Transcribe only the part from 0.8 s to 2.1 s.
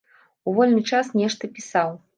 час нешта пісаў.